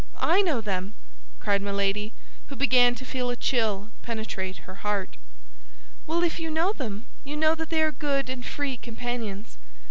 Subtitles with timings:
[0.17, 0.95] I know them,"
[1.39, 2.11] cried Milady,
[2.47, 5.15] who began to feel a chill penetrate her heart.
[6.07, 9.57] "Well, if you know them, you know that they are good and free companions.